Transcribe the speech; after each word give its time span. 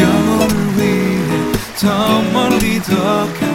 영혼을 0.00 0.78
위해 0.78 1.52
더 1.78 2.22
멀리 2.32 2.80
더 2.82 3.26
가 3.40 3.45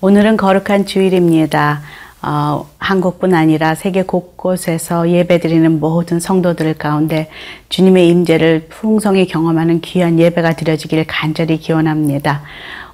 오늘은 0.00 0.36
거룩한 0.36 0.86
주일입니다. 0.86 1.80
어, 2.22 2.68
한국뿐 2.78 3.34
아니라 3.34 3.74
세계 3.74 4.04
곳곳에서 4.04 5.10
예배드리는 5.10 5.80
모든 5.80 6.20
성도들 6.20 6.74
가운데 6.74 7.28
주님의 7.68 8.08
임재를 8.08 8.68
풍성히 8.68 9.26
경험하는 9.26 9.80
귀한 9.80 10.20
예배가 10.20 10.52
드려지길 10.52 11.04
간절히 11.08 11.58
기원합니다. 11.58 12.42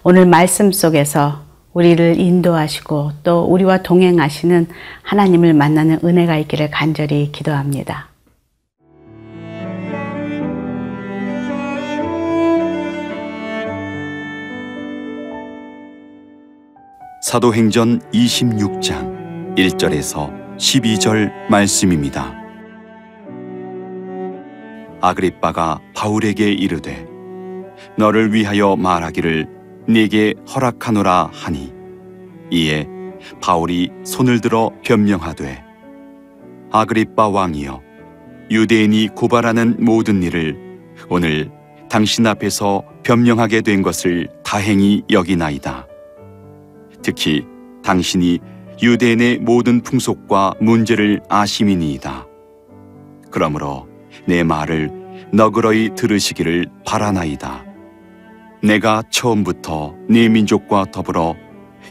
오늘 0.02 0.24
말씀 0.24 0.72
속에서 0.72 1.42
우리를 1.74 2.18
인도하시고 2.18 3.12
또 3.22 3.44
우리와 3.44 3.82
동행하시는 3.82 4.66
하나님을 5.02 5.52
만나는 5.52 5.98
은혜가 6.02 6.38
있기를 6.38 6.70
간절히 6.70 7.30
기도합니다. 7.32 8.13
사도행전 17.34 17.98
26장 18.12 19.56
1절에서 19.56 20.56
12절 20.56 21.32
말씀입니다. 21.50 22.32
아그리빠가 25.00 25.80
바울에게 25.96 26.52
이르되 26.52 27.08
너를 27.98 28.32
위하여 28.32 28.76
말하기를 28.76 29.48
네게 29.88 30.34
허락하노라 30.48 31.30
하니 31.32 31.72
이에 32.52 32.86
바울이 33.40 33.90
손을 34.04 34.40
들어 34.40 34.70
변명하되 34.84 35.60
아그리빠 36.70 37.30
왕이여 37.30 37.82
유대인이 38.52 39.08
고발하는 39.08 39.78
모든 39.80 40.22
일을 40.22 40.56
오늘 41.08 41.50
당신 41.90 42.28
앞에서 42.28 42.84
변명하게 43.02 43.62
된 43.62 43.82
것을 43.82 44.28
다행히 44.44 45.02
여기나이다. 45.10 45.88
특히 47.04 47.46
당신이 47.84 48.40
유대인의 48.82 49.38
모든 49.38 49.82
풍속과 49.82 50.54
문제를 50.60 51.20
아심이니이다. 51.28 52.26
그러므로 53.30 53.86
내 54.26 54.42
말을 54.42 54.90
너그러이 55.32 55.94
들으시기를 55.94 56.66
바라나이다. 56.86 57.64
내가 58.62 59.02
처음부터 59.10 59.94
네 60.08 60.28
민족과 60.28 60.86
더불어 60.90 61.36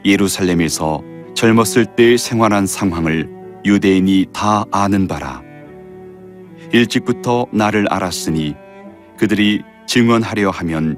예루살렘에서 0.04 1.04
젊었을 1.36 1.86
때 1.96 2.18
생활한 2.18 2.66
상황을 2.66 3.30
유대인이 3.64 4.28
다 4.34 4.66
아는 4.72 5.08
바라. 5.08 5.44
일찍부터 6.72 7.46
나를 7.52 7.86
알았으니 7.90 8.56
그들이 9.18 9.62
증언하려 9.86 10.50
하면 10.50 10.98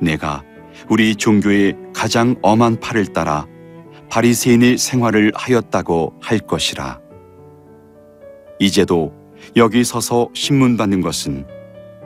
내가 0.00 0.42
우리 0.88 1.14
종교의 1.16 1.76
가장 1.92 2.36
엄한 2.42 2.80
팔을 2.80 3.06
따라 3.06 3.46
바리새인의 4.10 4.78
생활을 4.78 5.32
하였다고 5.34 6.14
할 6.20 6.38
것이라. 6.38 7.00
이제도 8.58 9.12
여기 9.56 9.84
서서 9.84 10.28
신문 10.34 10.76
받는 10.76 11.00
것은 11.00 11.46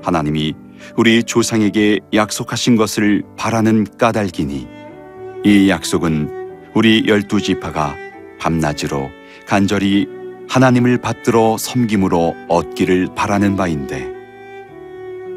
하나님이 0.03 0.55
우리 0.97 1.23
조상에게 1.23 2.01
약속하신 2.15 2.77
것을 2.77 3.23
바라는 3.37 3.87
까닭이니 3.99 4.67
이 5.45 5.69
약속은 5.69 6.71
우리 6.75 7.05
열두 7.07 7.41
지파가 7.41 7.95
밤낮으로 8.39 9.11
간절히 9.47 10.07
하나님을 10.49 10.99
받들어 10.99 11.57
섬김으로 11.59 12.35
얻기를 12.49 13.09
바라는 13.15 13.57
바인데 13.57 14.09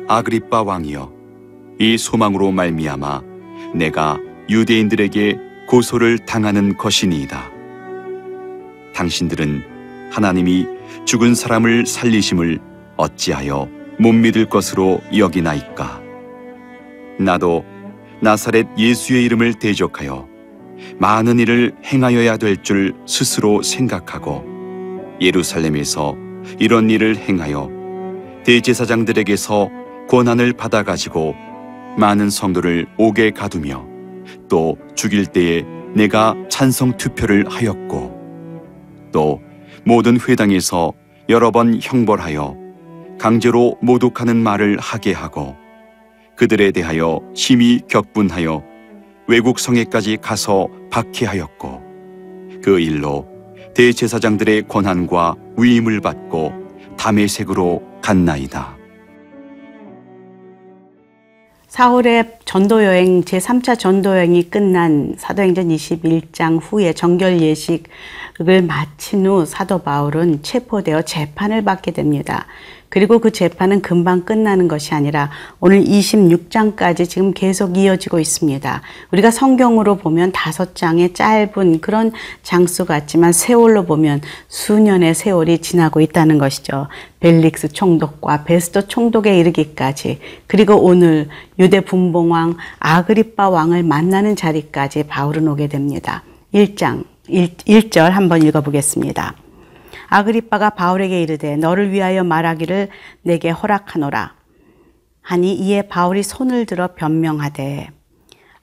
아그리빠 0.07 0.63
왕이여 0.63 1.20
이 1.81 1.97
소망으로 1.97 2.51
말미암아 2.51 3.23
내가 3.73 4.19
유대인들에게 4.47 5.39
고소를 5.67 6.19
당하는 6.19 6.77
것이니이다. 6.77 7.49
당신들은 8.93 9.63
하나님이 10.11 10.67
죽은 11.05 11.33
사람을 11.33 11.87
살리심을 11.87 12.59
어찌하여 12.97 13.67
못 13.97 14.13
믿을 14.13 14.45
것으로 14.47 15.01
여기나이까? 15.17 15.99
나도 17.17 17.65
나사렛 18.19 18.67
예수의 18.77 19.23
이름을 19.23 19.55
대적하여 19.55 20.27
많은 20.99 21.39
일을 21.39 21.73
행하여야 21.83 22.37
될 22.37 22.57
줄 22.57 22.93
스스로 23.07 23.63
생각하고 23.63 24.45
예루살렘에서 25.19 26.15
이런 26.59 26.91
일을 26.91 27.17
행하여 27.17 27.71
대제사장들에게서 28.43 29.71
권한을 30.07 30.53
받아가지고 30.53 31.49
많은 31.97 32.29
성도를 32.29 32.87
옥에 32.97 33.31
가두며 33.31 33.85
또 34.49 34.77
죽일 34.95 35.25
때에 35.25 35.63
내가 35.93 36.35
찬성 36.49 36.95
투표를 36.97 37.49
하였고 37.49 39.09
또 39.11 39.41
모든 39.83 40.19
회당에서 40.19 40.93
여러 41.29 41.51
번 41.51 41.79
형벌하여 41.81 42.57
강제로 43.19 43.77
모독하는 43.81 44.37
말을 44.37 44.79
하게 44.79 45.13
하고 45.13 45.55
그들에 46.35 46.71
대하여 46.71 47.19
심히 47.35 47.81
격분하여 47.87 48.63
외국 49.27 49.59
성에까지 49.59 50.17
가서 50.21 50.67
박해하였고 50.89 51.81
그 52.63 52.79
일로 52.79 53.27
대제사장들의 53.75 54.67
권한과 54.67 55.35
위임을 55.57 56.01
받고 56.01 56.53
담의 56.97 57.27
색으로 57.27 57.81
갔나이다. 58.01 58.80
사울의 61.71 62.39
전도 62.43 62.83
여행 62.83 63.21
제3차 63.21 63.79
전도 63.79 64.09
여행이 64.09 64.49
끝난 64.49 65.15
사도행전 65.17 65.69
21장 65.69 66.59
후에 66.61 66.91
정결 66.91 67.39
예식을 67.39 68.63
마친 68.67 69.25
후 69.25 69.45
사도 69.45 69.77
바울은 69.77 70.43
체포되어 70.43 71.03
재판을 71.03 71.63
받게 71.63 71.91
됩니다. 71.91 72.45
그리고 72.91 73.19
그 73.19 73.31
재판은 73.31 73.81
금방 73.81 74.25
끝나는 74.25 74.67
것이 74.67 74.93
아니라 74.93 75.31
오늘 75.61 75.81
26장까지 75.81 77.07
지금 77.07 77.33
계속 77.33 77.77
이어지고 77.77 78.19
있습니다. 78.19 78.81
우리가 79.13 79.31
성경으로 79.31 79.95
보면 79.95 80.33
다섯 80.33 80.75
장의 80.75 81.13
짧은 81.13 81.79
그런 81.79 82.11
장수 82.43 82.85
같지만 82.85 83.31
세월로 83.31 83.85
보면 83.85 84.19
수년의 84.49 85.15
세월이 85.15 85.59
지나고 85.59 86.01
있다는 86.01 86.37
것이죠. 86.37 86.87
벨릭스 87.21 87.69
총독과 87.69 88.43
베스토 88.43 88.87
총독에 88.87 89.39
이르기까지 89.39 90.19
그리고 90.47 90.75
오늘 90.75 91.29
유대 91.59 91.79
분봉왕 91.79 92.57
아그리빠 92.79 93.49
왕을 93.49 93.83
만나는 93.83 94.35
자리까지 94.35 95.03
바울은 95.03 95.47
오게 95.47 95.67
됩니다. 95.67 96.23
1장 96.53 97.05
1, 97.29 97.55
1절 97.55 98.09
한번 98.09 98.43
읽어보겠습니다. 98.43 99.35
아그리빠가 100.07 100.71
바울에게 100.71 101.21
이르되 101.21 101.55
너를 101.57 101.91
위하여 101.91 102.23
말하기를 102.23 102.89
내게 103.21 103.49
허락하노라. 103.49 104.33
하니 105.21 105.53
이에 105.53 105.83
바울이 105.83 106.23
손을 106.23 106.65
들어 106.65 106.95
변명하되 106.95 107.89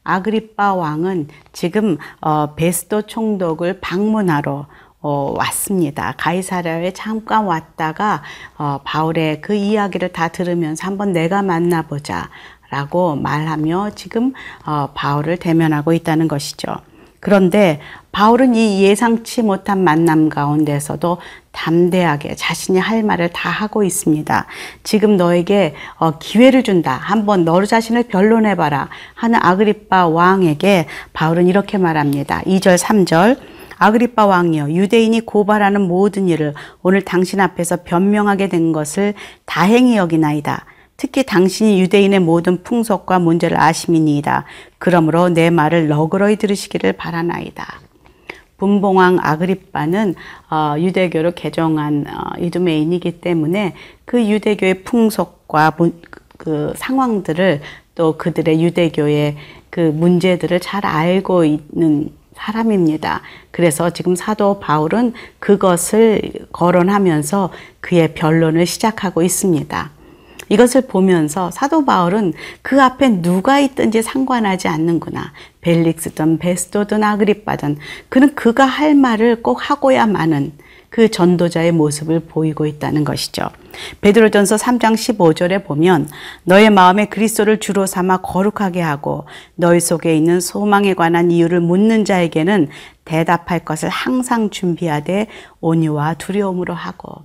아그리빠 0.02 0.74
왕은 0.74 1.28
지금 1.52 1.98
어, 2.20 2.54
베스도 2.54 3.02
총독을 3.02 3.80
방문하러 3.80 4.66
어, 5.00 5.34
왔습니다. 5.36 6.14
가이사랴에 6.16 6.92
잠깐 6.92 7.44
왔다가 7.44 8.22
어, 8.56 8.80
바울의 8.84 9.40
그 9.42 9.54
이야기를 9.54 10.12
다 10.12 10.28
들으면서 10.28 10.86
한번 10.86 11.12
내가 11.12 11.42
만나보자 11.42 12.30
라고 12.70 13.16
말하며 13.16 13.90
지금 13.94 14.32
어, 14.66 14.90
바울을 14.94 15.36
대면하고 15.36 15.92
있다는 15.92 16.26
것이죠. 16.26 16.74
그런데 17.20 17.80
바울은 18.12 18.54
이 18.54 18.82
예상치 18.82 19.42
못한 19.42 19.82
만남 19.82 20.28
가운데서도 20.28 21.18
담대하게 21.52 22.36
자신이 22.36 22.78
할 22.78 23.02
말을 23.02 23.30
다 23.30 23.50
하고 23.50 23.82
있습니다. 23.82 24.46
지금 24.84 25.16
너에게 25.16 25.74
어, 25.98 26.18
기회를 26.18 26.62
준다. 26.62 26.92
한번 26.92 27.44
너 27.44 27.64
자신을 27.64 28.04
변론해봐라. 28.04 28.88
하는 29.14 29.38
아그리빠 29.42 30.06
왕에게 30.08 30.86
바울은 31.12 31.48
이렇게 31.48 31.78
말합니다. 31.78 32.42
2절, 32.42 32.78
3절. 32.78 33.38
아그리빠 33.78 34.26
왕이여 34.26 34.70
유대인이 34.70 35.20
고발하는 35.20 35.82
모든 35.82 36.28
일을 36.28 36.54
오늘 36.82 37.02
당신 37.02 37.40
앞에서 37.40 37.84
변명하게 37.84 38.48
된 38.48 38.72
것을 38.72 39.14
다행히 39.44 39.96
여기나이다. 39.96 40.64
특히 40.98 41.22
당신이 41.22 41.80
유대인의 41.80 42.18
모든 42.18 42.64
풍속과 42.64 43.20
문제를 43.20 43.58
아심이니이다. 43.58 44.44
그러므로 44.78 45.28
내 45.28 45.48
말을 45.48 45.86
너그러이 45.86 46.36
들으시기를 46.36 46.94
바라나이다. 46.94 47.80
분봉왕 48.56 49.18
아그리빠는 49.22 50.16
어, 50.50 50.74
유대교로 50.76 51.34
개종한 51.36 52.04
어, 52.08 52.36
이두메인이기 52.40 53.20
때문에 53.20 53.74
그 54.04 54.28
유대교의 54.28 54.82
풍속과 54.82 55.74
문, 55.78 56.02
그 56.36 56.72
상황들을 56.74 57.60
또 57.94 58.18
그들의 58.18 58.60
유대교의 58.60 59.36
그 59.70 59.78
문제들을 59.78 60.58
잘 60.58 60.84
알고 60.84 61.44
있는 61.44 62.10
사람입니다. 62.34 63.22
그래서 63.52 63.90
지금 63.90 64.16
사도 64.16 64.58
바울은 64.58 65.12
그것을 65.38 66.20
거론하면서 66.50 67.52
그의 67.80 68.14
변론을 68.14 68.66
시작하고 68.66 69.22
있습니다. 69.22 69.97
이것을 70.48 70.82
보면서 70.82 71.50
사도 71.50 71.84
바울은 71.84 72.32
그 72.62 72.82
앞에 72.82 73.22
누가 73.22 73.58
있든지 73.60 74.02
상관하지 74.02 74.68
않는구나. 74.68 75.32
벨릭스든 75.60 76.38
베스도든 76.38 77.02
아그리빠든 77.02 77.78
그는 78.08 78.34
그가 78.34 78.64
할 78.64 78.94
말을 78.94 79.42
꼭 79.42 79.70
하고야 79.70 80.06
마는 80.06 80.52
그 80.90 81.10
전도자의 81.10 81.72
모습을 81.72 82.20
보이고 82.20 82.66
있다는 82.66 83.04
것이죠. 83.04 83.50
베드로전서 84.00 84.56
3장 84.56 84.94
15절에 84.94 85.64
보면 85.64 86.08
너의 86.44 86.70
마음에 86.70 87.04
그리스도를 87.06 87.60
주로 87.60 87.86
삼아 87.86 88.18
거룩하게 88.18 88.80
하고 88.80 89.26
너희 89.54 89.80
속에 89.80 90.16
있는 90.16 90.40
소망에 90.40 90.94
관한 90.94 91.30
이유를 91.30 91.60
묻는 91.60 92.04
자에게는 92.04 92.68
대답할 93.04 93.60
것을 93.64 93.88
항상 93.88 94.50
준비하되 94.50 95.26
온유와 95.60 96.14
두려움으로 96.14 96.74
하고 96.74 97.24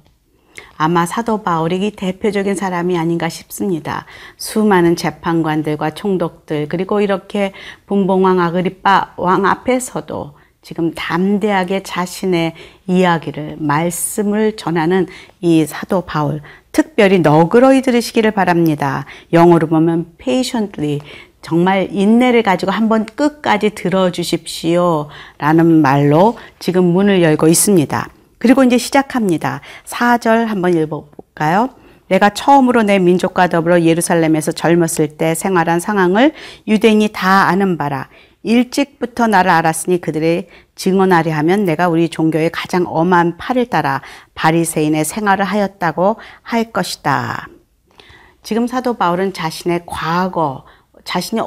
아마 0.78 1.06
사도 1.06 1.44
바울이 1.44 1.92
대표적인 1.92 2.56
사람이 2.56 2.98
아닌가 2.98 3.30
싶습니다. 3.30 4.06
수많은 4.38 4.96
재판관들과 4.96 5.92
총독들 5.92 6.68
그리고 6.70 7.02
이렇게 7.02 7.54
분봉왕 7.88 8.40
아그리빠 8.40 9.14
왕 9.18 9.46
앞에서도 9.46 10.34
지금 10.62 10.94
담대하게 10.94 11.84
자신의 11.84 12.54
이야기를 12.88 13.58
말씀을 13.60 14.56
전하는 14.56 15.08
이 15.42 15.66
사도 15.66 16.02
바울 16.02 16.42
특별히 16.72 17.20
너그러이 17.20 17.82
들으시기를 17.82 18.32
바랍니다. 18.32 19.06
영어로 19.32 19.68
보면 19.68 20.14
patiently 20.18 21.00
정말 21.42 21.90
인내를 21.92 22.42
가지고 22.42 22.72
한번 22.72 23.06
끝까지 23.06 23.72
들어주십시오. 23.72 25.10
라는 25.38 25.82
말로 25.82 26.38
지금 26.60 26.86
문을 26.86 27.22
열고 27.22 27.50
있습니다. 27.50 28.10
그리고 28.44 28.62
이제 28.66 28.78
시작합니다. 28.78 29.62
4절 29.86 30.48
한번 30.48 30.76
읽어볼까요? 30.76 31.70
내가 32.10 32.32
처음으로 32.32 32.84
내 32.84 33.00
민족과 33.00 33.48
더불어 33.48 33.84
예루살렘에서 33.84 34.52
젊었을 34.52 35.16
때 35.18 35.34
생활한 35.34 35.80
상황을 35.80 36.34
유대인이 36.68 37.08
다 37.14 37.48
아는 37.48 37.78
바라. 37.78 38.10
일찍부터 38.44 39.28
나를 39.28 39.50
알았으니 39.50 40.02
그들의 40.02 40.50
증언하려 40.76 41.34
하면 41.36 41.64
내가 41.64 41.88
우리 41.88 42.10
종교의 42.10 42.50
가장 42.50 42.84
엄한 42.86 43.38
팔을 43.38 43.68
따라 43.68 44.02
바리새인의 44.36 45.06
생활을 45.06 45.46
하였다고 45.46 46.18
할 46.42 46.74
것이다. 46.74 47.48
지금 48.42 48.68
사도 48.68 48.96
바울은 48.96 49.32
자신의 49.32 49.84
과거, 49.86 50.66
자신이 51.06 51.40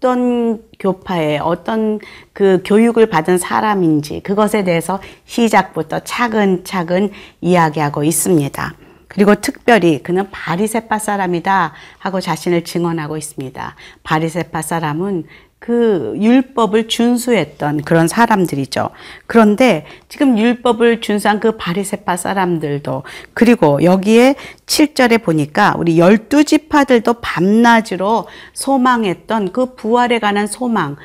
어떤 0.00 0.62
교파에 0.78 1.36
어떤 1.38 2.00
그 2.32 2.62
교육을 2.64 3.10
받은 3.10 3.36
사람인지 3.36 4.20
그것에 4.20 4.64
대해서 4.64 4.98
시작부터 5.26 6.00
차근차근 6.00 7.10
이야기하고 7.42 8.02
있습니다. 8.02 8.74
그리고 9.08 9.34
특별히 9.34 10.02
그는 10.02 10.30
바리세파 10.30 10.98
사람이다 10.98 11.74
하고 11.98 12.20
자신을 12.20 12.64
증언하고 12.64 13.18
있습니다. 13.18 13.74
바리세파 14.02 14.62
사람은 14.62 15.24
그 15.60 16.14
율법을 16.16 16.88
준수했던 16.88 17.82
그런 17.82 18.08
사람들이죠. 18.08 18.88
그런데 19.26 19.84
지금 20.08 20.38
율법을 20.38 21.02
준수한 21.02 21.38
그 21.38 21.58
바리세파 21.58 22.16
사람들도 22.16 23.02
그리고 23.34 23.84
여기에 23.84 24.36
7절에 24.64 25.22
보니까 25.22 25.74
우리 25.76 25.98
열두 25.98 26.44
지파들도 26.44 27.12
밤낮으로 27.20 28.26
소망했던 28.54 29.52
그 29.52 29.74
부활에 29.74 30.18
관한 30.18 30.46
소망 30.46 30.96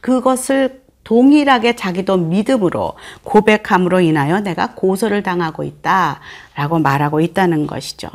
그것을 0.00 0.80
동일하게 1.04 1.76
자기도 1.76 2.16
믿음으로 2.16 2.94
고백함으로 3.22 4.00
인하여 4.00 4.40
내가 4.40 4.74
고소를 4.74 5.22
당하고 5.22 5.62
있다라고 5.62 6.80
말하고 6.80 7.20
있다는 7.20 7.68
것이죠. 7.68 8.08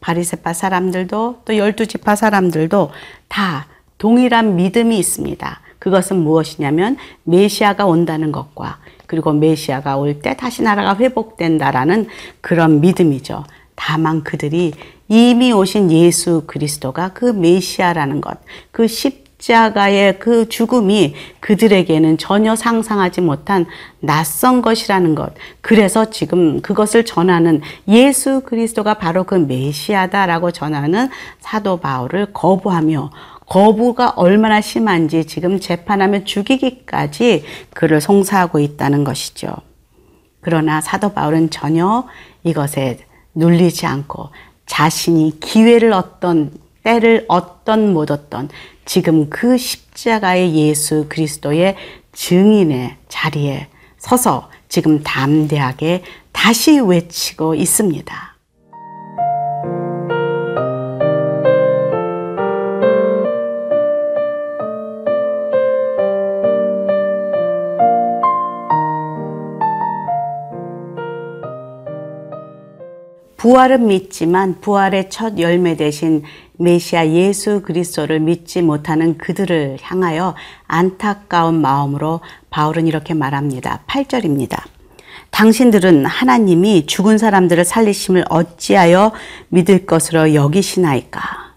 바리세파 0.00 0.54
사람들도 0.54 1.42
또 1.44 1.56
열두 1.56 1.86
지파 1.86 2.16
사람들도 2.16 2.92
다 3.28 3.66
동일한 3.98 4.56
믿음이 4.56 4.98
있습니다. 4.98 5.60
그것은 5.78 6.16
무엇이냐면 6.18 6.96
메시아가 7.24 7.86
온다는 7.86 8.32
것과 8.32 8.78
그리고 9.06 9.32
메시아가 9.32 9.96
올 9.96 10.20
때 10.20 10.36
다시 10.36 10.62
나라가 10.62 10.96
회복된다라는 10.96 12.08
그런 12.40 12.80
믿음이죠. 12.80 13.44
다만 13.74 14.24
그들이 14.24 14.72
이미 15.08 15.52
오신 15.52 15.90
예수 15.92 16.44
그리스도가 16.46 17.10
그 17.14 17.26
메시아라는 17.26 18.20
것, 18.20 18.38
그 18.72 18.86
십자가의 18.88 20.18
그 20.18 20.48
죽음이 20.48 21.14
그들에게는 21.40 22.18
전혀 22.18 22.56
상상하지 22.56 23.20
못한 23.20 23.66
낯선 24.00 24.60
것이라는 24.62 25.14
것. 25.14 25.32
그래서 25.60 26.10
지금 26.10 26.60
그것을 26.60 27.04
전하는 27.04 27.62
예수 27.86 28.42
그리스도가 28.44 28.94
바로 28.94 29.24
그 29.24 29.36
메시아다라고 29.36 30.50
전하는 30.50 31.08
사도 31.38 31.78
바울을 31.78 32.32
거부하며 32.34 33.10
거부가 33.48 34.10
얼마나 34.10 34.60
심한지 34.60 35.24
지금 35.24 35.58
재판하며 35.58 36.24
죽이기까지 36.24 37.44
그를 37.74 38.00
송사하고 38.00 38.58
있다는 38.58 39.04
것이죠. 39.04 39.54
그러나 40.40 40.80
사도 40.80 41.12
바울은 41.12 41.50
전혀 41.50 42.06
이것에 42.44 42.98
눌리지 43.34 43.86
않고 43.86 44.30
자신이 44.66 45.40
기회를 45.40 45.92
얻던 45.92 46.52
때를 46.82 47.24
얻던 47.28 47.92
못 47.92 48.10
얻던 48.10 48.50
지금 48.84 49.28
그 49.28 49.56
십자가의 49.56 50.54
예수 50.54 51.06
그리스도의 51.08 51.76
증인의 52.12 52.96
자리에 53.08 53.68
서서 53.98 54.50
지금 54.68 55.02
담대하게 55.02 56.02
다시 56.32 56.78
외치고 56.80 57.54
있습니다. 57.54 58.27
부활은 73.48 73.86
믿지만 73.86 74.60
부활의 74.60 75.08
첫 75.08 75.38
열매 75.38 75.74
대신 75.74 76.22
메시아 76.58 77.08
예수 77.08 77.62
그리스도를 77.62 78.20
믿지 78.20 78.60
못하는 78.60 79.16
그들을 79.16 79.78
향하여 79.80 80.34
안타까운 80.66 81.58
마음으로 81.62 82.20
바울은 82.50 82.86
이렇게 82.86 83.14
말합니다. 83.14 83.84
8절입니다. 83.86 84.60
당신들은 85.30 86.04
하나님이 86.04 86.84
죽은 86.84 87.16
사람들을 87.16 87.64
살리심을 87.64 88.26
어찌하여 88.28 89.12
믿을 89.48 89.86
것으로 89.86 90.34
여기시나이까? 90.34 91.47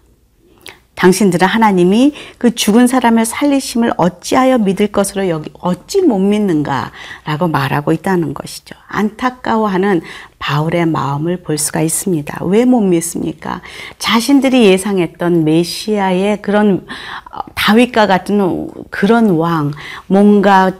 당신들은 1.02 1.48
하나님이 1.48 2.14
그 2.38 2.54
죽은 2.54 2.86
사람을 2.86 3.24
살리심을 3.24 3.94
어찌하여 3.96 4.58
믿을 4.58 4.86
것으로 4.86 5.28
여기 5.28 5.50
어찌 5.60 6.00
못 6.00 6.20
믿는가라고 6.20 7.48
말하고 7.50 7.90
있다는 7.90 8.34
것이죠. 8.34 8.76
안타까워하는 8.86 10.00
바울의 10.38 10.86
마음을 10.86 11.42
볼 11.42 11.58
수가 11.58 11.80
있습니다. 11.80 12.44
왜 12.44 12.64
못 12.64 12.80
믿습니까? 12.82 13.62
자신들이 13.98 14.64
예상했던 14.66 15.42
메시아의 15.42 16.40
그런 16.40 16.86
어, 17.32 17.40
다윗과 17.56 18.06
같은 18.06 18.68
그런 18.90 19.30
왕, 19.30 19.72
뭔가 20.06 20.70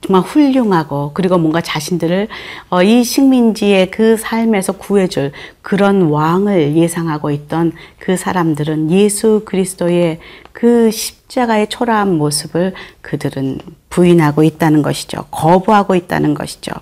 정말 0.00 0.22
훌륭하고 0.22 1.10
그리고 1.12 1.38
뭔가 1.38 1.60
자신들을 1.60 2.28
어, 2.70 2.82
이 2.82 3.02
식민지의 3.02 3.90
그 3.90 4.16
삶에서 4.16 4.72
구해줄 4.72 5.32
그런 5.60 6.02
왕을 6.02 6.76
예상하고 6.76 7.30
있던 7.30 7.72
그 7.98 8.16
사람들은 8.16 8.90
예수 8.90 9.42
그리스도의 9.44 10.20
그 10.52 10.90
십자가의 10.90 11.68
초라한 11.68 12.16
모습을 12.16 12.74
그들은 13.00 13.58
부인하고 13.90 14.44
있다는 14.44 14.82
것이죠. 14.82 15.24
거부하고 15.30 15.94
있다는 15.94 16.34
것이죠. 16.34 16.72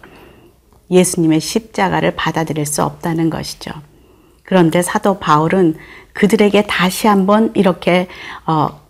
예수님의 0.90 1.40
십자가를 1.40 2.14
받아들일 2.14 2.64
수 2.66 2.82
없다는 2.82 3.30
것이죠. 3.30 3.72
그런데 4.44 4.82
사도 4.82 5.18
바울은 5.18 5.76
그들에게 6.12 6.62
다시 6.62 7.08
한번 7.08 7.50
이렇게 7.54 8.08
어, 8.46 8.85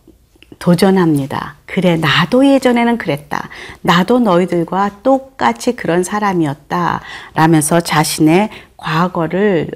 도전합니다. 0.59 1.57
그래, 1.67 1.97
나도 1.97 2.47
예전에는 2.47 2.99
그랬다. 2.99 3.49
나도 3.83 4.21
너희들과 4.21 5.03
똑같이 5.03 5.77
그런 5.77 6.03
사람이었다. 6.03 7.01
라면서 7.35 7.81
자신의 7.81 8.51
과거를 8.77 9.71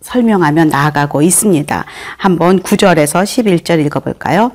설명하며 0.00 0.66
나아가고 0.66 1.22
있습니다. 1.22 1.84
한번 2.16 2.60
9절에서 2.62 3.22
11절 3.22 3.84
읽어볼까요? 3.86 4.52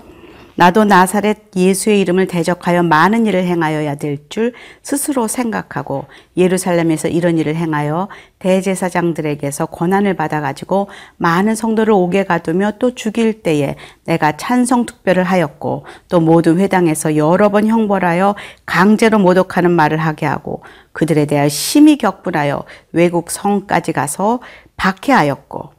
나도 0.58 0.86
나사렛 0.86 1.56
예수의 1.56 2.02
이름을 2.02 2.26
대적하여 2.26 2.82
많은 2.82 3.28
일을 3.28 3.44
행하여야 3.46 3.96
될 3.96 4.18
줄 4.30 4.54
스스로 4.82 5.28
생각하고 5.28 6.06
예루살렘에서 6.36 7.08
이런 7.08 7.38
일을 7.38 7.56
행하여 7.56 8.10
대제사장들에게서 8.40 9.68
권한을 9.68 10.16
받아가지고 10.16 10.90
많은 11.18 11.56
성도를 11.56 11.94
오게 11.94 12.26
가두며 12.26 12.74
또 12.80 12.96
죽일 12.96 13.42
때에 13.44 13.76
내가 14.06 14.36
찬성 14.38 14.86
특별을 14.86 15.24
하였고 15.24 15.86
또 16.10 16.20
모든 16.20 16.60
회당에서 16.60 17.16
여러 17.16 17.50
번 17.50 17.68
형벌하여 17.68 18.36
강제로 18.66 19.20
모독하는 19.20 19.72
말을 19.72 19.98
하게 20.00 20.26
하고 20.26 20.64
그들에 20.92 21.26
대하여 21.26 21.50
심히 21.50 21.98
격분하여 21.98 22.64
외국 22.92 23.30
성까지 23.32 23.94
가서 23.94 24.40
박해하였고 24.76 25.77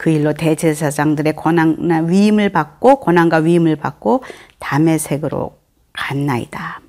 그 0.00 0.08
일로 0.08 0.32
대제사장들의 0.32 1.36
권한과 1.36 2.08
위임을 2.08 2.48
받고 2.48 3.00
권한과 3.00 3.36
위임을 3.36 3.76
받고 3.76 4.24
담에색으로 4.58 5.58
갔나이다. 5.92 6.80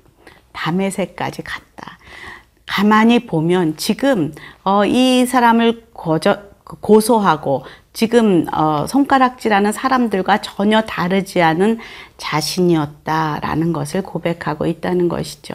담에색까지 0.52 1.42
갔다. 1.42 1.98
가만히 2.64 3.26
보면 3.26 3.76
지금 3.76 4.32
어, 4.64 4.86
이 4.86 5.26
사람을 5.26 5.88
거저, 5.92 6.38
고소하고 6.64 7.66
지금 7.92 8.46
어, 8.50 8.86
손가락질하는 8.88 9.72
사람들과 9.72 10.40
전혀 10.40 10.80
다르지 10.80 11.42
않은 11.42 11.80
자신이었다라는 12.16 13.74
것을 13.74 14.00
고백하고 14.00 14.64
있다는 14.64 15.10
것이죠. 15.10 15.52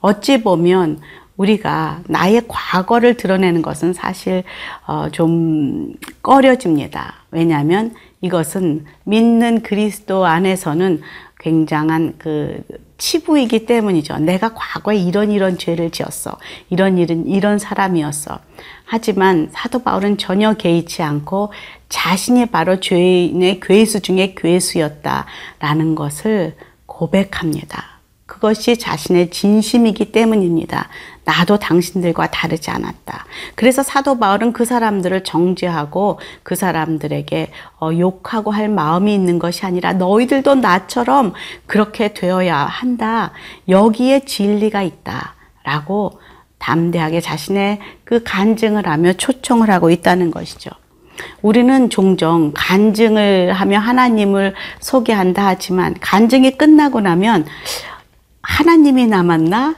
어찌 0.00 0.42
보면 0.42 1.02
우리가 1.40 2.02
나의 2.06 2.42
과거를 2.46 3.16
드러내는 3.16 3.62
것은 3.62 3.94
사실 3.94 4.44
어, 4.86 5.08
좀 5.10 5.94
꺼려집니다. 6.22 7.14
왜냐하면 7.30 7.94
이것은 8.20 8.84
믿는 9.04 9.62
그리스도 9.62 10.26
안에서는 10.26 11.00
굉장한 11.38 12.16
그 12.18 12.62
치부이기 12.98 13.64
때문이죠. 13.64 14.18
내가 14.18 14.52
과거에 14.52 14.98
이런 14.98 15.30
이런 15.30 15.56
죄를 15.56 15.90
지었어. 15.90 16.36
이런 16.68 16.98
일은 16.98 17.26
이런 17.26 17.58
사람이었어. 17.58 18.38
하지만 18.84 19.48
사도 19.50 19.78
바울은 19.82 20.18
전혀 20.18 20.52
개의치 20.52 21.02
않고 21.02 21.54
자신이 21.88 22.46
바로 22.46 22.80
죄인의 22.80 23.60
괴수 23.60 24.00
중에 24.00 24.34
괴수였다라는 24.36 25.94
것을 25.94 26.56
고백합니다. 26.84 28.00
그것이 28.30 28.78
자신의 28.78 29.30
진심이기 29.30 30.12
때문입니다. 30.12 30.88
나도 31.24 31.58
당신들과 31.58 32.30
다르지 32.30 32.70
않았다. 32.70 33.24
그래서 33.54 33.82
사도 33.82 34.18
바울은 34.18 34.52
그 34.52 34.64
사람들을 34.64 35.22
정죄하고 35.24 36.18
그 36.42 36.54
사람들에게 36.54 37.50
어, 37.80 37.90
욕하고 37.96 38.50
할 38.50 38.68
마음이 38.68 39.14
있는 39.14 39.38
것이 39.38 39.66
아니라 39.66 39.92
너희들도 39.92 40.56
나처럼 40.56 41.34
그렇게 41.66 42.12
되어야 42.14 42.56
한다. 42.56 43.32
여기에 43.68 44.24
진리가 44.24 44.82
있다. 44.82 45.34
라고 45.62 46.18
담대하게 46.58 47.20
자신의 47.20 47.80
그 48.04 48.22
간증을 48.22 48.86
하며 48.86 49.12
초청을 49.12 49.70
하고 49.70 49.90
있다는 49.90 50.30
것이죠. 50.30 50.70
우리는 51.42 51.90
종종 51.90 52.52
간증을 52.54 53.52
하며 53.52 53.78
하나님을 53.78 54.54
소개한다 54.80 55.46
하지만 55.46 55.94
간증이 56.00 56.56
끝나고 56.56 57.00
나면 57.00 57.46
하나님이 58.42 59.06
남았나? 59.06 59.76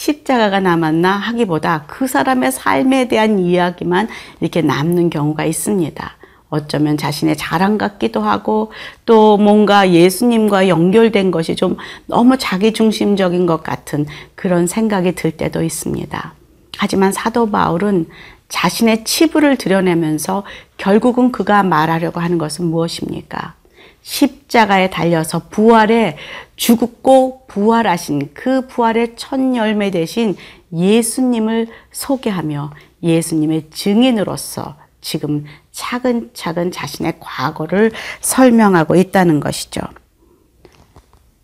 십자가가 0.00 0.60
남았나 0.60 1.10
하기보다 1.10 1.84
그 1.86 2.06
사람의 2.06 2.52
삶에 2.52 3.08
대한 3.08 3.38
이야기만 3.38 4.08
이렇게 4.40 4.62
남는 4.62 5.10
경우가 5.10 5.44
있습니다. 5.44 6.16
어쩌면 6.48 6.96
자신의 6.96 7.36
자랑 7.36 7.76
같기도 7.76 8.22
하고 8.22 8.72
또 9.04 9.36
뭔가 9.36 9.90
예수님과 9.90 10.68
연결된 10.68 11.30
것이 11.30 11.54
좀 11.54 11.76
너무 12.06 12.38
자기중심적인 12.38 13.44
것 13.44 13.62
같은 13.62 14.06
그런 14.34 14.66
생각이 14.66 15.14
들 15.14 15.32
때도 15.32 15.62
있습니다. 15.62 16.32
하지만 16.78 17.12
사도 17.12 17.50
바울은 17.50 18.06
자신의 18.48 19.04
치부를 19.04 19.58
드러내면서 19.58 20.44
결국은 20.78 21.30
그가 21.30 21.62
말하려고 21.62 22.20
하는 22.20 22.38
것은 22.38 22.64
무엇입니까? 22.64 23.59
십자가에 24.02 24.90
달려서 24.90 25.48
부활에 25.50 26.16
죽고 26.56 27.46
부활하신 27.46 28.30
그 28.34 28.66
부활의 28.66 29.14
첫 29.16 29.38
열매 29.54 29.90
대신 29.90 30.36
예수님을 30.72 31.68
소개하며 31.92 32.72
예수님의 33.02 33.70
증인으로서 33.70 34.76
지금 35.00 35.46
차근차근 35.72 36.70
자신의 36.70 37.14
과거를 37.20 37.92
설명하고 38.20 38.96
있다는 38.96 39.40
것이죠. 39.40 39.80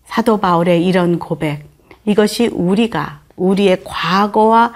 사도 0.05 0.39
바울의 0.39 0.85
이런 0.85 1.19
고백, 1.19 1.65
이것이 2.05 2.49
우리가 2.49 3.21
우리의 3.37 3.83
과거와 3.85 4.73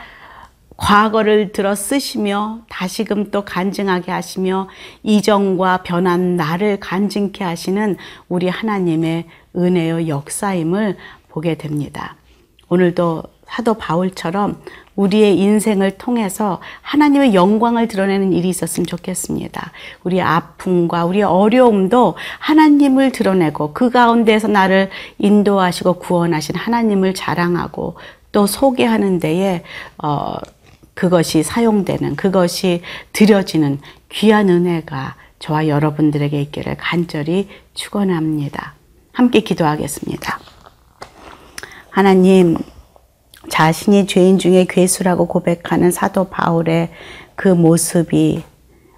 과거를 0.81 1.53
들어 1.53 1.75
쓰시며 1.75 2.61
다시금 2.71 3.31
또 3.31 3.45
간증하게 3.45 4.11
하시며 4.11 4.69
이전과 5.03 5.83
변한 5.83 6.37
나를 6.37 6.81
간증케 6.81 7.45
하시는 7.45 7.97
우리 8.29 8.49
하나님의 8.49 9.27
은혜의 9.55 10.09
역사임을 10.09 10.97
보게 11.29 11.57
됩니다. 11.57 12.17
오늘도 12.71 13.23
사도 13.47 13.75
바울처럼 13.75 14.63
우리의 14.97 15.39
인생을 15.39 15.99
통해서 15.99 16.61
하나님의 16.81 17.35
영광을 17.35 17.87
드러내는 17.87 18.33
일이 18.33 18.49
있었으면 18.49 18.87
좋겠습니다. 18.87 19.73
우리 20.03 20.23
아픔과 20.23 21.05
우리 21.05 21.23
어려움도 21.23 22.17
하나님을 22.39 23.13
드러내고 23.13 23.75
그 23.75 23.91
가운데서 23.91 24.49
나를 24.49 24.89
인도하시고 25.19 25.95
구원하신 25.95 26.57
하나님을 26.57 27.13
자랑하고 27.13 27.97
또 28.33 28.47
소개하는 28.47 29.19
데에 29.19 29.63
어, 30.03 30.37
그것이 30.95 31.43
사용되는, 31.43 32.17
그것이 32.17 32.83
드려지는 33.13 33.81
귀한 34.11 34.49
은혜가 34.49 35.17
저와 35.39 35.69
여러분들에게 35.69 36.41
있기를 36.43 36.77
간절히 36.77 37.49
축원합니다. 37.75 38.75
함께 39.13 39.41
기도하겠습니다. 39.41 40.39
하나님, 41.91 42.57
자신이 43.49 44.07
죄인 44.07 44.39
중에 44.39 44.67
괴수라고 44.69 45.27
고백하는 45.27 45.91
사도 45.91 46.25
바울의 46.25 46.91
그 47.35 47.49
모습이 47.49 48.43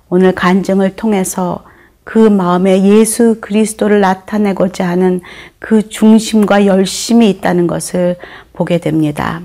오늘 0.08 0.34
간증을 0.34 0.96
통해서 0.96 1.64
그 2.04 2.18
마음에 2.18 2.82
예수 2.82 3.38
그리스도를 3.40 4.00
나타내고자 4.00 4.86
하는 4.86 5.20
그 5.58 5.88
중심과 5.88 6.66
열심이 6.66 7.30
있다는 7.30 7.66
것을 7.66 8.16
보게 8.52 8.78
됩니다. 8.78 9.40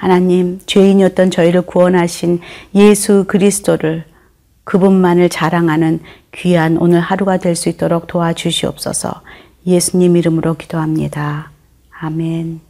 하나님, 0.00 0.60
죄인이었던 0.64 1.30
저희를 1.30 1.60
구원하신 1.60 2.40
예수 2.74 3.24
그리스도를 3.28 4.06
그분만을 4.64 5.28
자랑하는 5.28 6.00
귀한 6.32 6.78
오늘 6.78 7.00
하루가 7.00 7.36
될 7.36 7.54
수 7.54 7.68
있도록 7.68 8.06
도와주시옵소서 8.06 9.20
예수님 9.66 10.16
이름으로 10.16 10.54
기도합니다. 10.54 11.50
아멘. 11.90 12.60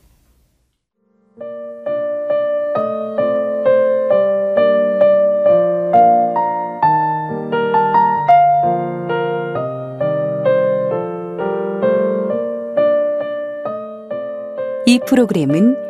이 14.86 14.98
프로그램은 15.06 15.89